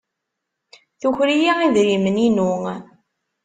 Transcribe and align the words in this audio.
Tuker-iyi 1.01 1.51
idrimen-inu. 1.65 2.51